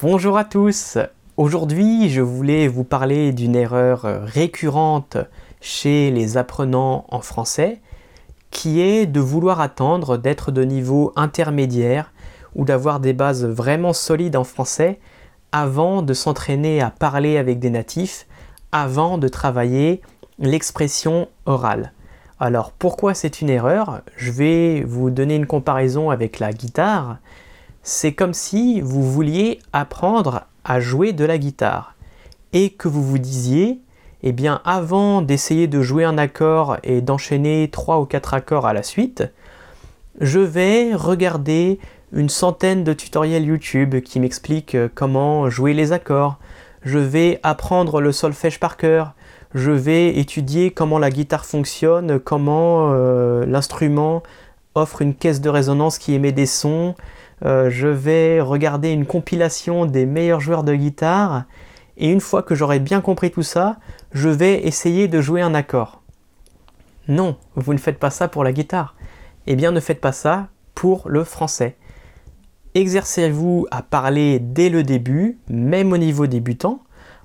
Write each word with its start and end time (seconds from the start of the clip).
Bonjour 0.00 0.38
à 0.38 0.44
tous. 0.44 0.96
Aujourd'hui, 1.36 2.08
je 2.08 2.20
voulais 2.20 2.68
vous 2.68 2.84
parler 2.84 3.32
d'une 3.32 3.56
erreur 3.56 4.02
récurrente 4.22 5.16
chez 5.60 6.12
les 6.12 6.36
apprenants 6.36 7.04
en 7.08 7.20
français, 7.20 7.80
qui 8.52 8.80
est 8.80 9.06
de 9.06 9.18
vouloir 9.18 9.60
attendre 9.60 10.18
d'être 10.18 10.52
de 10.52 10.62
niveau 10.62 11.12
intermédiaire 11.16 12.12
ou 12.54 12.64
d'avoir 12.64 13.00
des 13.00 13.12
bases 13.12 13.44
vraiment 13.44 13.92
solides 13.92 14.36
en 14.36 14.44
français 14.44 15.00
avant 15.50 16.02
de 16.02 16.14
s'entraîner 16.14 16.80
à 16.80 16.90
parler 16.90 17.36
avec 17.36 17.58
des 17.58 17.70
natifs, 17.70 18.28
avant 18.70 19.18
de 19.18 19.26
travailler 19.26 20.00
l'expression 20.38 21.26
orale. 21.44 21.92
Alors 22.38 22.70
pourquoi 22.70 23.14
c'est 23.14 23.40
une 23.40 23.50
erreur? 23.50 24.02
Je 24.16 24.30
vais 24.30 24.84
vous 24.86 25.10
donner 25.10 25.34
une 25.34 25.46
comparaison 25.46 26.10
avec 26.10 26.38
la 26.38 26.52
guitare. 26.52 27.16
C'est 27.82 28.12
comme 28.12 28.34
si 28.34 28.80
vous 28.80 29.02
vouliez 29.02 29.58
apprendre 29.72 30.46
à 30.64 30.80
jouer 30.80 31.12
de 31.12 31.24
la 31.24 31.38
guitare 31.38 31.94
et 32.52 32.70
que 32.70 32.88
vous 32.88 33.02
vous 33.02 33.18
disiez, 33.18 33.80
eh 34.22 34.32
bien 34.32 34.60
avant 34.64 35.22
d'essayer 35.22 35.66
de 35.66 35.82
jouer 35.82 36.04
un 36.04 36.18
accord 36.18 36.76
et 36.82 37.00
d'enchaîner 37.00 37.68
trois 37.70 38.00
ou 38.00 38.04
quatre 38.04 38.34
accords 38.34 38.66
à 38.66 38.72
la 38.72 38.82
suite, 38.82 39.24
je 40.20 40.38
vais 40.38 40.94
regarder 40.94 41.80
une 42.12 42.28
centaine 42.28 42.84
de 42.84 42.92
tutoriels 42.92 43.46
YouTube 43.46 44.00
qui 44.00 44.20
m'expliquent 44.20 44.76
comment 44.94 45.50
jouer 45.50 45.74
les 45.74 45.92
accords. 45.92 46.38
Je 46.82 46.98
vais 46.98 47.40
apprendre 47.42 48.00
le 48.00 48.12
solfège 48.12 48.60
par 48.60 48.76
cœur 48.76 49.14
je 49.54 49.70
vais 49.70 50.16
étudier 50.16 50.70
comment 50.70 50.98
la 50.98 51.10
guitare 51.10 51.44
fonctionne, 51.44 52.18
comment 52.18 52.92
euh, 52.92 53.44
l'instrument 53.44 54.22
offre 54.74 55.02
une 55.02 55.14
caisse 55.14 55.40
de 55.42 55.50
résonance 55.50 55.98
qui 55.98 56.14
émet 56.14 56.32
des 56.32 56.46
sons. 56.46 56.94
Euh, 57.44 57.70
je 57.70 57.88
vais 57.88 58.40
regarder 58.40 58.90
une 58.90 59.06
compilation 59.06 59.86
des 59.86 60.06
meilleurs 60.06 60.40
joueurs 60.40 60.64
de 60.64 60.74
guitare. 60.74 61.44
Et 61.96 62.10
une 62.10 62.20
fois 62.20 62.42
que 62.42 62.54
j'aurai 62.54 62.78
bien 62.78 63.00
compris 63.00 63.30
tout 63.30 63.42
ça, 63.42 63.76
je 64.12 64.28
vais 64.28 64.66
essayer 64.66 65.08
de 65.08 65.20
jouer 65.20 65.42
un 65.42 65.54
accord. 65.54 66.02
Non, 67.08 67.36
vous 67.56 67.72
ne 67.72 67.78
faites 67.78 67.98
pas 67.98 68.10
ça 68.10 68.28
pour 68.28 68.44
la 68.44 68.52
guitare. 68.52 68.94
Eh 69.46 69.56
bien, 69.56 69.72
ne 69.72 69.80
faites 69.80 70.00
pas 70.00 70.12
ça 70.12 70.48
pour 70.74 71.08
le 71.08 71.24
français. 71.24 71.76
Exercez-vous 72.74 73.66
à 73.70 73.82
parler 73.82 74.38
dès 74.38 74.70
le 74.70 74.82
début, 74.82 75.38
même 75.48 75.92
au 75.92 75.98
niveau 75.98 76.26
débutant. 76.26 76.80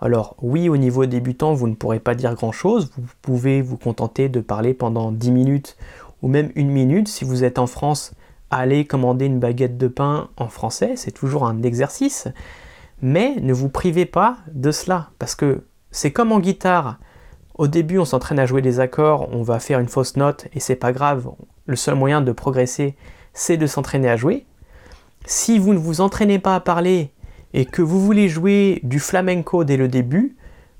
Alors 0.00 0.36
oui, 0.40 0.68
au 0.68 0.76
niveau 0.76 1.06
débutant, 1.06 1.54
vous 1.54 1.68
ne 1.68 1.74
pourrez 1.74 2.00
pas 2.00 2.14
dire 2.14 2.34
grand-chose. 2.34 2.92
Vous 2.96 3.14
pouvez 3.22 3.62
vous 3.62 3.76
contenter 3.76 4.28
de 4.28 4.40
parler 4.40 4.74
pendant 4.74 5.10
10 5.10 5.30
minutes 5.30 5.76
ou 6.22 6.28
même 6.28 6.52
une 6.54 6.70
minute. 6.70 7.08
Si 7.08 7.24
vous 7.24 7.44
êtes 7.44 7.58
en 7.58 7.66
France, 7.66 8.12
allez 8.52 8.84
commander 8.84 9.26
une 9.26 9.40
baguette 9.40 9.78
de 9.78 9.88
pain 9.88 10.28
en 10.36 10.48
français. 10.48 10.92
C'est 10.96 11.10
toujours 11.10 11.46
un 11.46 11.62
exercice. 11.62 12.28
Mais 13.00 13.36
ne 13.40 13.52
vous 13.52 13.68
privez 13.68 14.06
pas 14.06 14.36
de 14.52 14.70
cela. 14.70 15.10
Parce 15.18 15.34
que 15.34 15.64
c'est 15.90 16.12
comme 16.12 16.30
en 16.30 16.38
guitare. 16.38 16.98
Au 17.54 17.66
début, 17.66 17.98
on 17.98 18.04
s'entraîne 18.04 18.38
à 18.38 18.46
jouer 18.46 18.62
des 18.62 18.80
accords, 18.80 19.28
on 19.32 19.42
va 19.42 19.58
faire 19.58 19.78
une 19.78 19.88
fausse 19.88 20.16
note 20.16 20.46
et 20.52 20.60
c'est 20.60 20.76
pas 20.76 20.92
grave. 20.92 21.30
Le 21.66 21.76
seul 21.76 21.94
moyen 21.94 22.20
de 22.20 22.32
progresser, 22.32 22.96
c'est 23.34 23.56
de 23.56 23.66
s'entraîner 23.66 24.08
à 24.08 24.16
jouer. 24.16 24.46
Si 25.26 25.58
vous 25.58 25.74
ne 25.74 25.78
vous 25.78 26.00
entraînez 26.00 26.38
pas 26.38 26.54
à 26.54 26.60
parler 26.60 27.12
et 27.52 27.66
que 27.66 27.82
vous 27.82 28.00
voulez 28.00 28.28
jouer 28.28 28.80
du 28.84 29.00
flamenco 29.00 29.64
dès 29.64 29.76
le 29.76 29.88
début, 29.88 30.36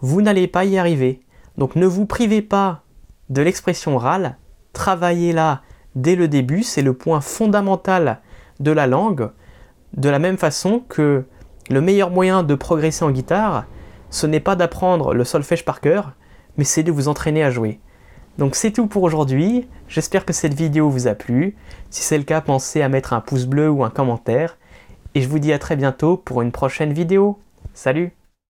vous 0.00 0.22
n'allez 0.22 0.48
pas 0.48 0.64
y 0.64 0.76
arriver. 0.76 1.20
Donc 1.56 1.76
ne 1.76 1.86
vous 1.86 2.04
privez 2.04 2.42
pas 2.42 2.82
de 3.30 3.42
l'expression 3.42 3.96
orale, 3.96 4.36
travaillez-la 4.72 5.62
dès 5.96 6.14
le 6.14 6.28
début, 6.28 6.62
c'est 6.62 6.82
le 6.82 6.92
point 6.92 7.20
fondamental 7.20 8.20
de 8.60 8.70
la 8.70 8.86
langue, 8.86 9.30
de 9.96 10.08
la 10.08 10.20
même 10.20 10.38
façon 10.38 10.82
que 10.88 11.24
le 11.68 11.80
meilleur 11.80 12.10
moyen 12.10 12.44
de 12.44 12.54
progresser 12.54 13.04
en 13.04 13.10
guitare, 13.10 13.64
ce 14.10 14.26
n'est 14.26 14.40
pas 14.40 14.54
d'apprendre 14.54 15.14
le 15.14 15.24
solfège 15.24 15.64
par 15.64 15.80
cœur, 15.80 16.12
mais 16.56 16.64
c'est 16.64 16.84
de 16.84 16.92
vous 16.92 17.08
entraîner 17.08 17.42
à 17.42 17.50
jouer. 17.50 17.80
Donc 18.38 18.54
c'est 18.54 18.70
tout 18.70 18.86
pour 18.86 19.02
aujourd'hui, 19.02 19.66
j'espère 19.88 20.24
que 20.24 20.32
cette 20.32 20.54
vidéo 20.54 20.90
vous 20.90 21.08
a 21.08 21.14
plu. 21.14 21.56
Si 21.90 22.02
c'est 22.02 22.18
le 22.18 22.24
cas, 22.24 22.40
pensez 22.40 22.82
à 22.82 22.88
mettre 22.88 23.14
un 23.14 23.20
pouce 23.20 23.46
bleu 23.46 23.70
ou 23.70 23.82
un 23.82 23.90
commentaire 23.90 24.58
et 25.14 25.22
je 25.22 25.28
vous 25.28 25.38
dis 25.38 25.52
à 25.52 25.58
très 25.58 25.76
bientôt 25.76 26.18
pour 26.18 26.42
une 26.42 26.52
prochaine 26.52 26.92
vidéo. 26.92 27.38
Salut 27.72 28.12